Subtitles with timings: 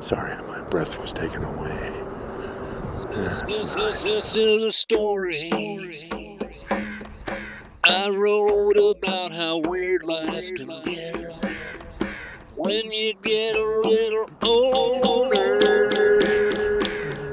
[0.00, 1.92] Sorry, my breath was taken away.
[3.14, 4.02] This, nice.
[4.02, 5.50] this, this is a story.
[7.84, 11.16] I wrote about how weird life can get
[12.56, 15.58] when you get a little older.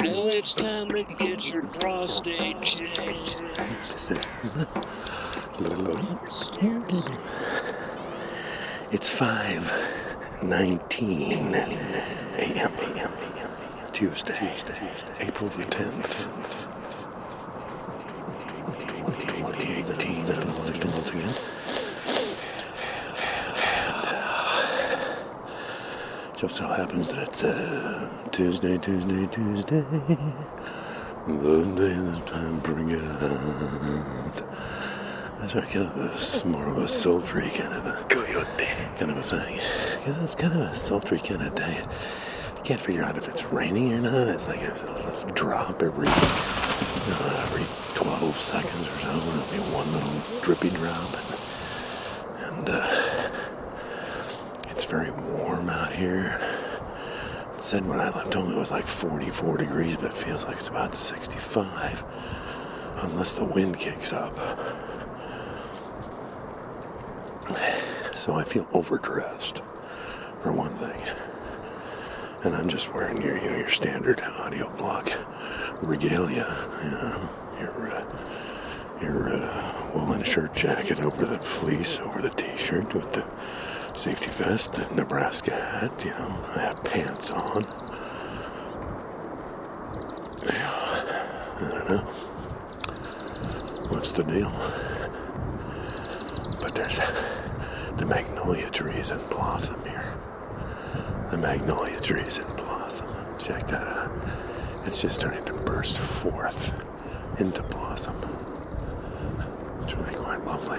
[0.00, 3.36] Now it's time to get your prostate checked.
[8.90, 9.10] It's
[10.40, 11.54] 5:19
[12.38, 13.12] a.m.
[13.92, 14.54] Tuesday,
[15.20, 16.26] April the 10th.
[19.18, 20.22] 2018.
[20.22, 21.34] I don't know what it's once again.
[26.36, 29.84] Just so happens that it's uh, Tuesday, Tuesday, Tuesday.
[31.26, 33.78] The day that time forgot.
[35.38, 38.04] That's right, kind of a, it's more of a sultry kind of a
[38.98, 39.60] kind of a thing.
[39.98, 41.84] Because it's kind of a sultry kind of day.
[42.56, 44.28] I can't figure out if it's raining or not.
[44.28, 49.12] It's like a, a drop every uh, every 12 seconds or so.
[49.16, 51.08] There'll be one little drippy drop.
[52.40, 53.30] And, and uh,
[54.70, 56.40] it's very warm out here.
[57.54, 60.56] It said when I left home it was like 44 degrees, but it feels like
[60.56, 62.02] it's about 65.
[63.02, 64.36] Unless the wind kicks up.
[68.14, 69.58] So I feel overdressed,
[70.42, 71.00] for one thing.
[72.44, 75.12] And I'm just wearing your, you know, your standard oddyoblog
[75.82, 76.46] regalia,
[76.84, 77.28] you know,
[77.60, 78.04] your, uh,
[79.00, 83.24] your uh, woolen shirt jacket over the fleece, over the t-shirt with the
[83.96, 87.64] safety vest, the Nebraska hat, you know, I have pants on.
[90.44, 90.70] Yeah,
[91.56, 91.98] I don't know.
[93.88, 94.52] What's the deal?
[96.78, 97.00] There's
[97.96, 100.14] the magnolia trees in blossom here.
[101.32, 103.08] The magnolia trees in blossom.
[103.36, 104.12] Check that out.
[104.86, 106.72] It's just starting to burst forth
[107.40, 108.14] into blossom.
[109.82, 110.78] It's really quite lovely.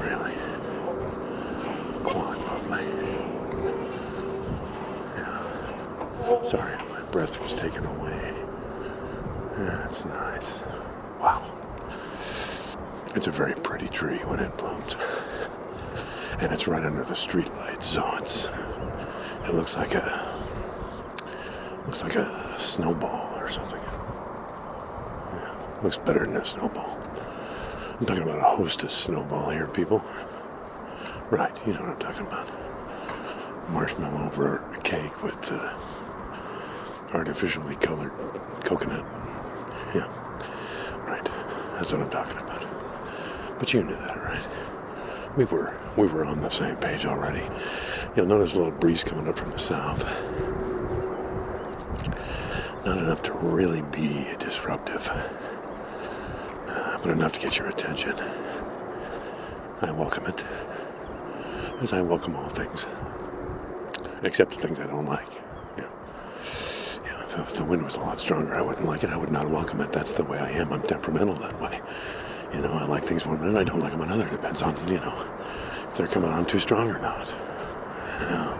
[0.00, 0.34] Really.
[2.02, 2.86] Quite lovely.
[5.16, 6.42] Yeah.
[6.42, 8.34] Sorry, my breath was taken away.
[9.58, 10.60] That's nice.
[11.20, 11.65] Wow.
[13.16, 14.94] It's a very pretty tree when it blooms.
[16.38, 18.50] And it's right under the streetlights, so it's
[19.44, 20.36] it looks like a
[21.86, 23.80] looks like a snowball or something.
[25.32, 27.00] Yeah, looks better than a snowball.
[27.98, 30.04] I'm talking about a hostess snowball here, people.
[31.30, 32.50] Right, you know what I'm talking about.
[33.70, 35.74] Marshmallow over a cake with uh,
[37.14, 38.12] artificially colored
[38.62, 39.06] coconut.
[39.94, 40.06] Yeah,
[41.06, 41.24] right.
[41.76, 42.55] That's what I'm talking about.
[43.58, 44.46] But you knew that, right?
[45.36, 47.42] We were we were on the same page already.
[48.14, 50.04] You'll notice a little breeze coming up from the south.
[52.84, 58.14] Not enough to really be disruptive, uh, but enough to get your attention.
[59.82, 60.44] I welcome it,
[61.80, 62.86] as I welcome all things,
[64.22, 65.26] except the things I don't like.
[65.76, 65.84] Yeah.
[67.04, 69.10] Yeah, if- the wind was a lot stronger, I wouldn't like it.
[69.10, 69.92] I would not welcome it.
[69.92, 70.72] That's the way I am.
[70.72, 71.80] I'm temperamental that way.
[72.56, 74.26] You know, I like things one minute, I don't like them another.
[74.30, 75.26] Depends on, you know,
[75.90, 77.28] if they're coming on too strong or not.
[78.20, 78.58] You know,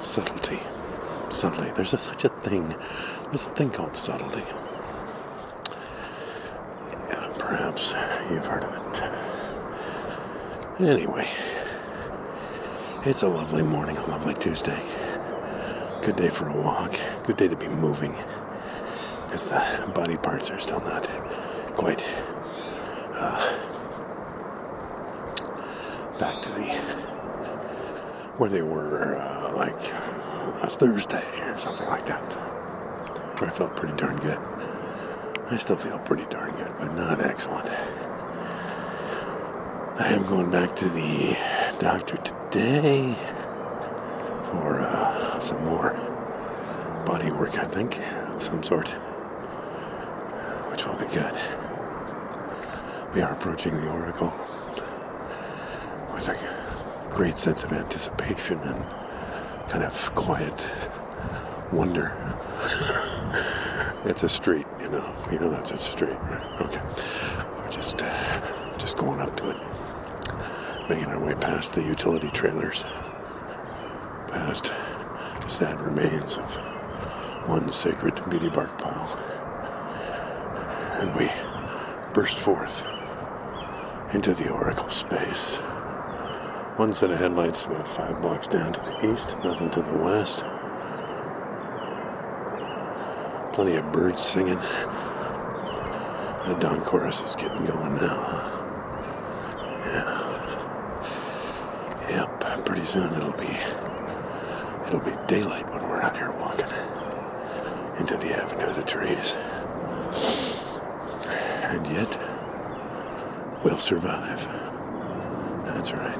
[0.00, 0.58] subtlety.
[1.30, 1.70] Subtlety.
[1.76, 2.74] There's a, such a thing.
[3.26, 4.42] There's a thing called subtlety.
[7.08, 7.94] Yeah, perhaps
[8.28, 8.80] you've heard of it.
[10.80, 11.28] Anyway,
[13.04, 14.82] it's a lovely morning, a lovely Tuesday.
[16.02, 16.92] Good day for a walk.
[17.22, 18.16] Good day to be moving.
[19.26, 21.08] Because the body parts are still not
[21.74, 22.04] quite
[23.24, 23.54] uh,
[26.18, 26.64] back to the
[28.38, 29.80] where they were uh, like
[30.60, 32.20] last Thursday or something like that.
[33.38, 34.38] Where I felt pretty darn good.
[35.50, 37.68] I still feel pretty darn good, but not excellent.
[39.96, 41.36] I am going back to the
[41.78, 43.14] doctor today
[44.50, 45.92] for uh, some more
[47.06, 48.90] body work, I think, of some sort,
[50.70, 51.38] which will be good.
[53.14, 54.32] We are approaching the Oracle
[56.12, 58.84] with a great sense of anticipation and
[59.68, 60.68] kind of quiet
[61.70, 62.16] wonder.
[64.04, 65.14] it's a street, you know.
[65.30, 66.60] You know that's a street, right?
[66.62, 66.82] Okay.
[67.56, 72.82] We're just, uh, just going up to it, making our way past the utility trailers,
[74.26, 74.72] past
[75.40, 76.50] the sad remains of
[77.46, 79.16] one sacred beauty bark pile,
[81.00, 81.30] and we
[82.12, 82.84] burst forth
[84.14, 85.56] into the oracle space
[86.76, 90.44] One set of headlights about five blocks down to the east, nothing to the west.
[93.52, 94.58] Plenty of birds singing.
[96.46, 98.22] The dawn chorus is getting going now.
[98.26, 98.50] Huh?
[102.10, 102.26] Yeah.
[102.40, 102.64] Yep.
[102.66, 103.56] Pretty soon it'll be
[104.86, 106.66] it'll be daylight when we're out here walking
[107.98, 109.36] into the avenue of the trees.
[111.62, 112.18] And yet
[113.64, 114.44] we'll survive.
[115.64, 116.18] That's right.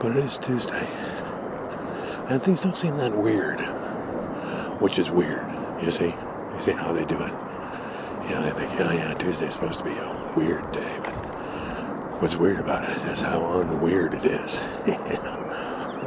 [0.00, 0.88] But it is Tuesday.
[2.28, 3.60] And things don't seem that weird.
[4.80, 5.46] Which is weird,
[5.82, 6.14] you see?
[6.52, 7.32] You see how they do it?
[8.24, 11.14] You know, they think, oh yeah, Tuesday's supposed to be a weird day, but
[12.20, 14.60] what's weird about it is how unweird it is.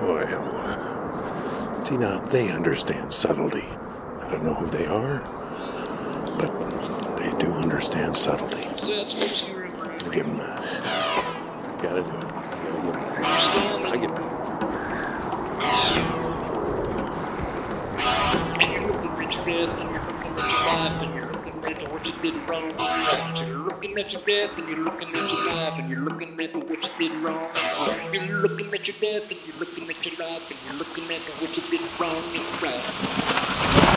[0.01, 0.25] boy.
[1.83, 3.65] See now, they understand subtlety.
[4.21, 5.19] I don't know who they are,
[7.71, 8.67] understand subtlety.
[8.85, 9.93] That's what you remember.
[9.93, 11.81] I'll give them that.
[11.81, 12.23] Gotta do it.
[13.85, 14.11] I get
[18.59, 21.63] And you're looking at your death and you're looking at your life and you're looking
[21.63, 22.71] at what you did wrong.
[23.37, 26.41] So you're looking at your death and you're looking at your life and you're looking
[26.41, 27.49] at what you did wrong.
[28.11, 31.21] You're looking at your death and you're looking at your life and you're looking at
[31.39, 32.21] what you did wrong.
[32.61, 33.40] Right.